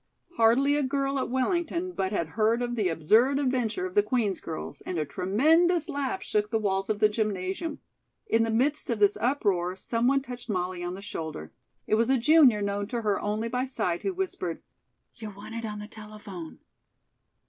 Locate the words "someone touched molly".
9.75-10.83